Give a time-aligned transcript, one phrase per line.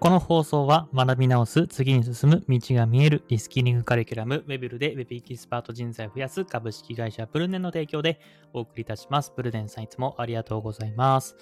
[0.00, 8.18] この放送は学び直す、次に進む、道が見える、リスキリングカリキュラム、ウェブルで Web エキスパート人材を増やす株式会社プルネンの提供で
[8.54, 9.30] お送りいたします。
[9.30, 11.36] プルネンさんいつもありがとうございます。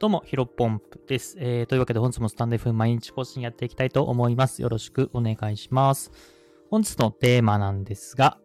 [0.00, 1.36] どうも、ヒロポンプです。
[1.38, 4.60] えー、というわけで本日もスタンド F 毎日更新やっていきたいと思います。
[4.60, 6.10] よろしくお願いします。
[6.68, 8.38] 本日のテーマなんですが、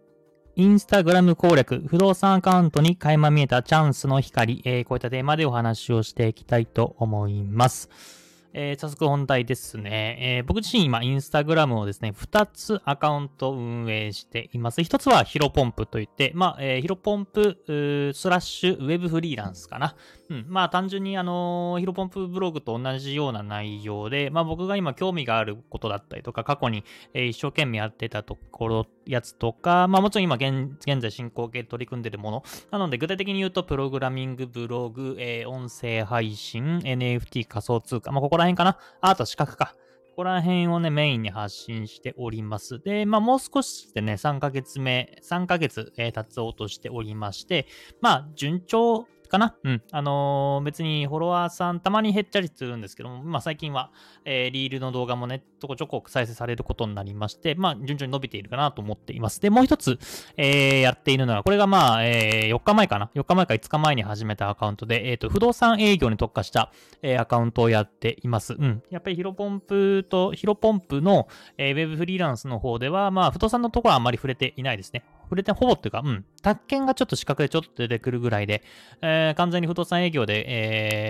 [0.55, 8.24] インスタグラム攻略、不動産アカウントに垣間見えたチャンスの光、えー、こういったテーマでお話をしていきたいと思います。
[8.57, 10.17] えー早速本題ですね。
[10.37, 14.79] えー僕自身今、インスタグラムをですね、2つアカウント運営しています。
[14.79, 19.95] 1つはヒロポンプといって、まあ、えーヒロポンプスラッシュウェブフリーランスかな。
[20.29, 20.45] うん。
[20.47, 38.79] まあ、単純にあのーヒロポンプブログと同じような内容で、まあ、僕が今興味があることだったりとか、過去に、え一生懸命やってたところ、やつとか、まあ、もちろん今現、現在進行形で取り組んでるもの、なので、具体的に言うと、プログラミング、ブログ、えー音声配信、NFT、仮想通貨、まあ、ここら辺かな。
[39.01, 39.75] ああと資格か。
[40.09, 42.79] ここら辺をね、メインに発信しております。
[42.79, 47.67] で、まあ、もう少しでね、3ヶ月目、3ヶ月、えー経つおうとしておりまして、
[48.01, 49.55] まあ、順調かな？
[49.63, 49.81] うん。
[49.91, 53.91] あのー別にフォロワーさんたまに減っちゃりするんですけども、まあ、最近は、
[54.23, 59.41] えーリールの動画もね、ちょこちょこ再生されることになりまして、まあ、順調に伸びているかなと思っています。
[59.41, 59.99] で、もう一つ、
[60.37, 68.53] えーやっているのは、これがまあ、えー4日前かな ?4 日前か5日前に始めたアカウントで、えっ、と、不動産営業に特化した、えーアカウントをやっています。
[68.53, 68.83] うん。
[68.89, 75.03] やっぱりヒロポンプと、ヒロポンプの、えーウェブフリーランスの方では、まあ、不動産のところはあんまり触れていないですね。
[75.25, 76.25] 触れて、ほぼっていうか、うん。
[76.41, 78.63] 宅建がちょっと資格でちょっと出てくるぐらいで、
[79.01, 80.45] えー完全に不動産営業で、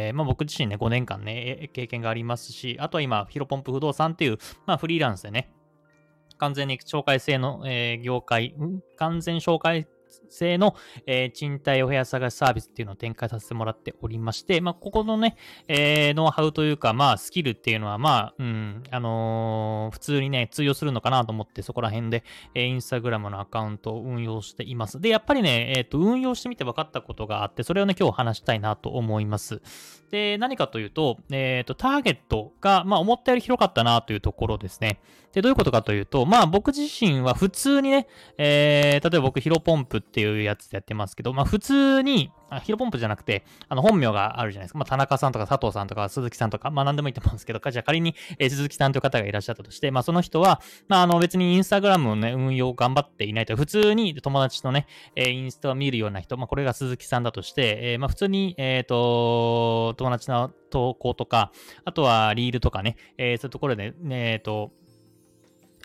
[0.08, 5.52] えーまあ僕自身ね、5年間ね、経験がありますし、あとは今、ヒロポンプ不動産っていう、まあフリーランスでね、
[6.38, 8.56] 完全に紹介制の、えー業界、
[8.98, 9.88] 完全紹介
[10.30, 25.00] 制の、えー賃貸お部屋探しサービスっていうのを展開させてもらっておりまして、まあ、ここのね、えーノウハウというか、まあ、スキルっていうのは、まあ、うん、あのー普通にね、通用するのかなと思って、そこら辺で、えーインスタグラムのアカウントを運用しています。
[25.00, 29.62] で、やっぱりね、えっ、と、運用してみて分かったことがあって、それをね、今日話したいなと思います。
[30.12, 35.00] で、何かというと、えっ、と、ターゲットが、まあ、思ったより広かったなというところですね。
[35.34, 44.80] で、どういうことかというと、まあ、僕自身は普通にね、えー、例えば僕、ヒロポンプっていうやつでやってますけど、まあ、普通に、あヒロポンプじゃなくて、あの、本名があるじゃないですか。
[44.80, 61.52] まあ、田中さんとか佐藤さんとか鈴木さんとか、まあ、何でもいいと思うんですけど、じゃあ仮に、えー鈴木さんという方がいらっしゃったとして、まあ、その人は、まあ、あの、別にインスタグラムのね、運用頑張っていないと、普通に友達とね、えーインスタを見るような人、まあ、これが鈴木さんだとして、えーまあ、普通に、えっ、と、友達の投稿とか、
[61.84, 64.72] あとはリールとかね、えーそういうところで、ね、えっ、と、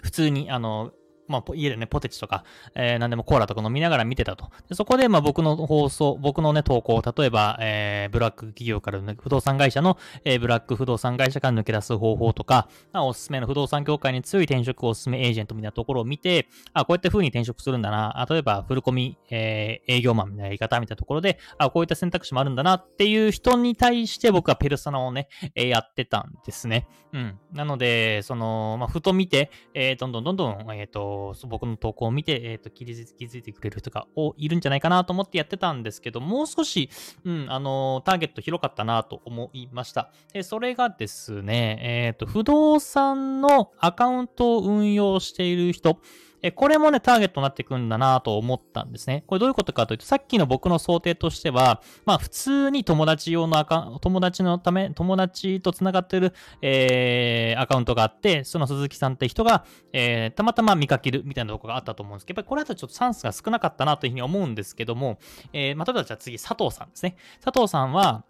[0.02, 0.92] 普通に、あの、
[1.30, 4.50] まあ、家でね、ポテチとか、えー何でもコーラとか飲みながら見てたと。
[4.68, 18.26] でそこで、まあ、僕の放送、僕のね、投稿、例えば、えーブラック企業から、不動産会社の、えーブラック不動産会社から抜け出す方法とか、まあ、おすすめの不動産業界に強い転職おすすめエージェントみたいなところを見て、あ、こういった風に転職するんだな。
[18.28, 26.86] 例えば、フルコミ、えー営業マンみたいなやり方みたいなところで、あ、こういった選択肢もあるんだなっていう人に対して僕はペルソナをね、えーやってたんですね。
[27.12, 27.38] うん。
[27.52, 36.90] なので、その、まあ、ふと見て、えーどんどんどんどん、えっ、と、僕の投稿を見て、えっ、と、気づいてくれる人がいるんじゃないかなと思ってやってたんですけど、もう少し、
[37.24, 40.10] うん、あの、ターゲット広かったなと思いました。
[40.32, 45.98] で、それがですね、えっ、と、不動産のアカウントを運用している人、
[46.42, 49.24] え、これもね、ターゲットになってくんだなと思ったんですね。
[49.26, 65.18] これどういうことかというと、さっきの僕の想定としては、まあ普通に友達用のアカウント、友達のため、友達と繋がってる、えー、アカウントがあって、その鈴木さんって人が、えー、たまたま見かけるみたいなところがあったと思うんですけど、やっぱりこれだとちょっとチャンスが少なかったなというふうに思うんですけども、
[65.52, 67.16] えー、まあ、例えばじゃあ次、佐藤さんですね。
[67.42, 68.24] 佐藤さんは、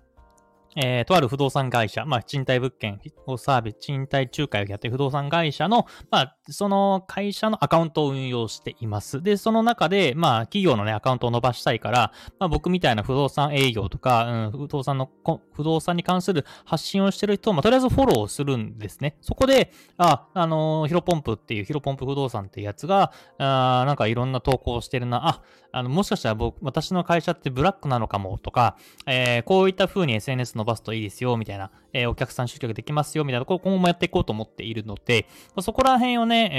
[0.76, 9.22] えー、とある不動産会社、まあ、賃貸物件をサービス、賃貸仲介をやっている不動産会社の、まあ、その会社のアカウントを運用しています。
[9.22, 15.11] で、その中で、まあ、企業のね、アカウントを伸ばしたいから、まあ、僕みたいな不動産営業とか、うん、不動産の、
[15.52, 19.16] 不動産に関する発信をしてる人を、まあ、とりあえずフォローするんですね。
[19.20, 25.43] そこで、あ、あのーヒロポンプっていう、ヒロポンプ不動産っていうやつが、あなんかいろんな投稿をしてるな、あ、
[25.73, 28.76] あの、もしかしたら僕、私の会社ってブラックなのかもとか、
[29.06, 33.41] えーこういった風に SNS の伸ばすといいですよ、みたいな、えーお客さん集客できますよ、みたいな。
[33.41, 35.27] ところ今後もやっていこうと思っているので、
[35.61, 36.51] そこら辺をね、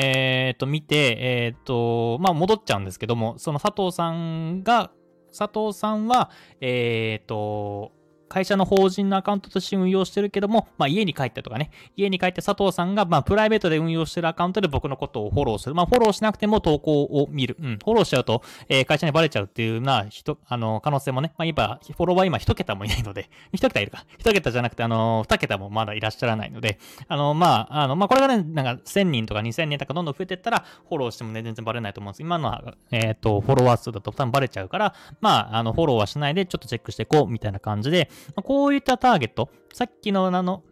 [0.49, 4.91] えー、と、見て、えー、と、まあ、戻っちゃうんですけども、その佐藤さんが、
[5.37, 7.93] 佐藤さんは、えっ、と、
[8.31, 15.75] 会社の法人のアカウントとして運用してるけども、まあ、家に帰ってとかね、家に帰って佐藤さんが、まあ、プライベートで運用してるアカウントで僕のことをフォローする。
[15.75, 17.57] まあ、フォローしなくても投稿を見る。
[17.59, 24.05] うん、フォローしちゃうと、えー、会社にバレちゃうっていうな人、あの、可能性もね、まあ、今、フォロワー今一桁もいないので、 一桁いるか。
[24.17, 26.79] 一桁じゃなくて、あの、二桁もまだいらっしゃらないので、
[27.09, 32.21] あの、まあ、あの、まあ、これがね、なんか、1000人とか2000人とかどんどん増えてったら、フォローしてもね、全然バレないと思うんです。
[32.21, 38.09] 今のは、えっ、ー、と、フォロワー数だと多分バレちゃうから、まあ、あの、フォローはしないで、ちょっとチェックしていこう、みたいな感じで、
[38.43, 40.63] こういったターゲット、さっきのあの、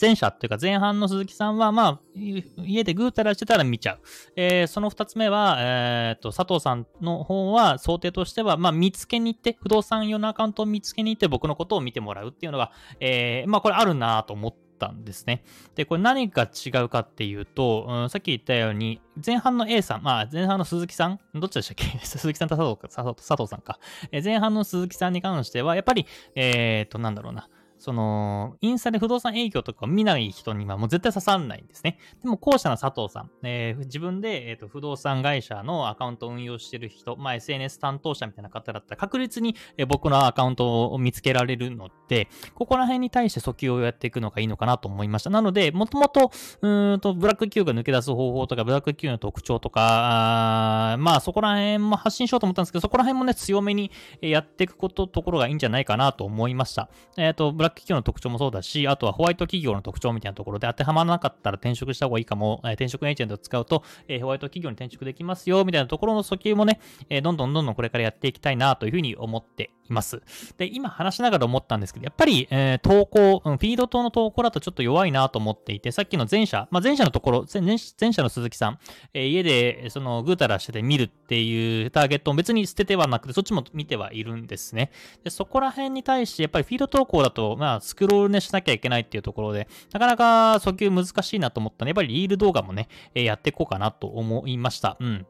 [0.00, 4.00] 前者というか前半の鈴木さんは、まあ、家でぐうたらしてたら見ちゃう。
[4.36, 15.44] えー、その2つ目は、え、ー、と、佐藤さんの方は想定としては、まあ、見つけに行って、不動産用のアカウントを見つけに行って僕のことを見てもらうっていうのが、えー、まあ、これあるなと思って、たんですね。
[15.74, 21.98] で、これ何が違うかっていうと、うん、さっき言ったように、前半の A さん、まあ前半の鈴木さん、どっちでしたっけ？
[22.06, 23.78] 鈴木さんと佐藤佐藤さんか。
[24.24, 27.48] 前半の鈴木さんに関しては、やっぱり、えっ、ー、と、なんだろうな。
[27.78, 31.98] その、インスタで不動産営業とかを見ない人にはもう絶対刺さんないんですね。
[32.22, 45.30] でも、後者の佐藤さん、えー、自分で、えーと、不動産会社のアカウントを運用してる人、まあ、SNS 担当者みたいな方だったら確実に、えー、僕のアカウントを見つけられるので、ここら辺に対して訴求をやっていくのがいいのかなと思いました。
[45.30, 46.30] なので、もともと、
[46.62, 53.90] うんと、ブラック Q が抜け出す方法とか、ブラック Q の特徴とか、あまあ、そこら辺も発信しようと思ったんですけど、そこら辺もね、強めに
[54.20, 56.90] やっていくこと、ところがいいんじゃないかなと思いました。
[57.16, 70.22] えっ、ー、と、ブラック Q の特徴もそうだし、あとはホワイト企業の特徴みたいなところで当てはまらなかったら転職した方がいいかも、え、転職エージェントを使うと、え、ホワイト企業に転職できますよ、みたいなところの訴求もね、え、どんどんどんどんこれからやっていきたいなというふうに思っています。
[70.56, 78.78] で、今話しながら思ったんですけど、やっぱり、えー、投稿、うん、フィード等の投稿だとちょっと弱いなと思っていて、さっきの前者、まあ、前者のところ、前前者の鈴木さん、
[79.14, 84.90] えー、家で、その、ぐうたらしてて見るっていうターゲットを別に捨ててはなくて、そっちも見てはいるんですね。
[85.24, 94.96] で、そこら辺に対して、やっぱりフィード投稿だと、まあ、スクロールねしなきゃいけないっていうところで、なかなか訴求難しいなと思ったので、やっぱりリール動画もね、えー、やっていこうかなと思いました。
[95.00, 95.26] うん。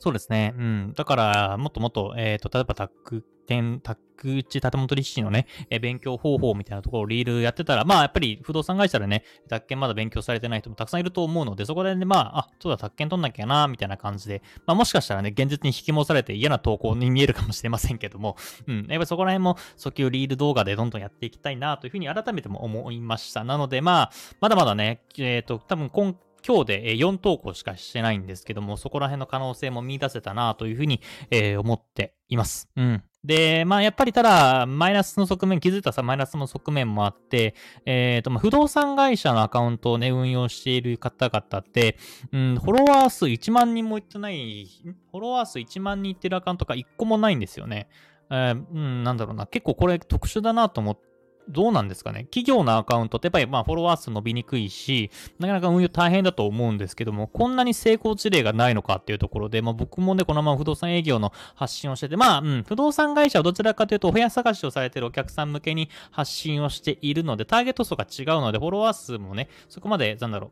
[0.00, 0.54] そうですね。
[0.56, 0.92] うん。
[0.96, 18.36] だから、もっともっと、えっ、ー、と、例えばタック店、タック内建物立地のね、えー、勉強方法みたいなところをリールやってたら、まあ、やっぱり不動産会社でね、宅建まだ勉強されてない人もたくさんいると思うので、そこでね、まあ、あ、そうだ、宅建取んなきゃな、みたいな感じで、まあ、もしかしたらね、現実に引き戻されて嫌な投稿に見えるかもしれませんけども、
[18.66, 18.76] うん。
[18.76, 23.44] やっぱりそこら辺も、訴求リール動画でどんどんやっていきたいな、というふうに改めても思いました。
[23.44, 24.10] なので、まあ、
[24.40, 31.00] まだまだね、えっ、ー、と、多分今今日で4投稿しかしてないんですけども、そこら辺の可能性も見出せたなというふうに、
[31.30, 32.68] えー、思っています。
[32.76, 33.02] うん。
[33.22, 37.54] で、まあ、やっぱりただ、マイナスの側面、気づいたさ、マイナスの側面もあって、
[37.84, 41.98] えっ、ー、と、まあ、不動産会社のアカウントをね、運用している方々って、
[42.32, 44.66] うん、フォロワー数1万人もいってない、
[45.10, 47.88] フォロワー数1万人いってるアカウントが1個もないんですよね。
[48.30, 49.46] えー、うん、なんだろうな。
[49.46, 51.09] 結構これ特殊だなと思って、
[51.50, 52.24] どうなんですかね？
[52.24, 70.50] 企業のアカウントってやっぱりまあフォロワー数伸びにくいし、なかなか運用大変だと思うんですけども、こんなに成功事例がないのかっていうところで、まあ僕もね、このまま不動産営業の発信をしてて、まあ、うん、不動産会社はどちらかというと、お部屋探しをされてるお客さん向けに発信をしているので、ターゲット層が違うので、フォロワー数もね、そこまで、なんだろう、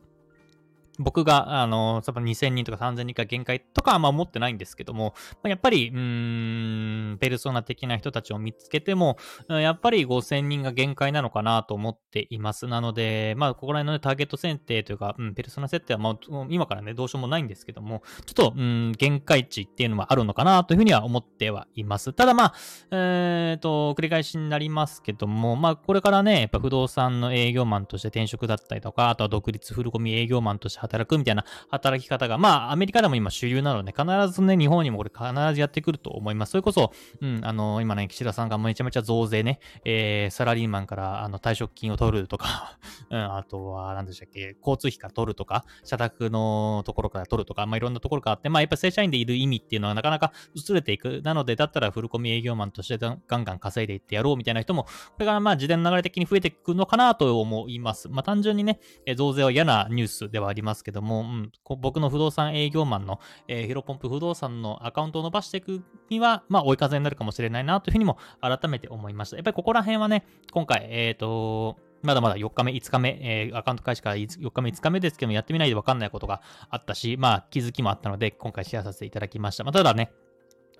[0.98, 5.14] 僕が、あの、2000人とか3000人か限界とかはまあ思ってないんですけども、
[5.44, 9.16] やっぱり、うーん、ペルソナ的な人たちを見つけても、
[9.48, 12.66] やっぱり5000人が限界なのかなと思っています。
[12.66, 22.12] なので、まあ、ここら辺の、ね、ターゲット選定というか、うん、ペルソナ設定はまあ、今からね、どうしようもないんですけども、ちょっと、うん、限界値っていうのはあるのかなというふうには思ってはいます。
[22.12, 22.54] ただまあ、
[22.90, 36.50] えっ、ー、と、繰り返しになりますけども、まあ、これからね、やっぱ不動産の営業マンとして転職だったりとか、あとは独立フルコミ営業マンとして働くみたいな働き方が、まあ、アメリカでも今主流なので、必ずね、日本にもこれ必ずやってくると思います。
[36.50, 42.78] それこそ、うん、あの、今ね、岸田さんがめちゃめちゃ増税ね、えー、サラリーマンから、あの、退職金を取るとか
[43.10, 51.20] うん、あとは、何でしたっけ、交通費から取るとか、社宅のところから取るとか、まあ、いろんなところがあって、まあ、やっぱ正社員でいる意味っていうのはなかなか薄れていく。
[51.22, 54.90] なので、だったらフルコミ営業マンとしてガンガン稼いでいってやろうみたいな人も、こ
[55.20, 58.08] れがまあ、時代の流れ的に増えていくのかなと思います。
[58.08, 58.80] まあ、単純にね、
[59.16, 69.36] 増税は嫌なニュースではありますけども、うん、僕の不動産営業マンの、えー、ヒロポンプ不動産のアカウントを伸ばしていくには、まあ、追い風になるかもしれないなというふうにも改めて思いました。
[69.36, 79.64] やっぱりここら辺はね、今回、えっ、ー、と、まだまだ4日目、5日目、えー、アカウント開始から4日目、5日目ですけども、やってみないで分かんないことがあったし、まあ、気づきもあったので、今回シェアさせていただきました。
[79.64, 80.12] まあ、ただね、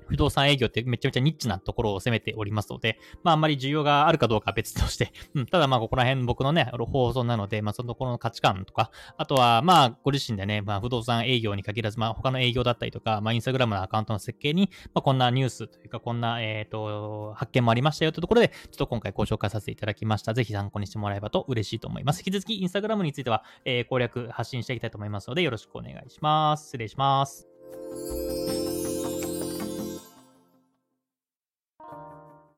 [0.09, 20.35] 不動産営業ってめちゃめちゃニッチなところを攻めておりますので、まああんまり需要があるかどうかは別として、 うん、ただまあここら辺僕のね、放送なので、まあそのところの価値観とか、あとはまあご自身でね、まあ不動産営業に限らず、まあ他の営業だったりとか、まあインスタグラムのアカウントの設計に、まあこんなニュースというか、こんな、えっ、と、発見もありましたよというところで、ちょっと今回ご紹介させていただきました。
[20.35, 22.21] ぜひ参考にしてもらえばと嬉しいと思います。
[22.21, 26.65] 引き続きインスタグラムについては、えー、攻略発信していきたいと思いますので、よろしくお願いします。
[26.67, 27.49] 失礼します。